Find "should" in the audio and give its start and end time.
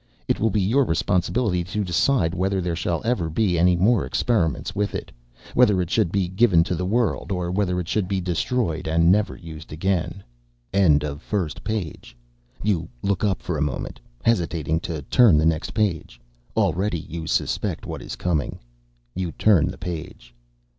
5.91-6.11, 7.87-8.07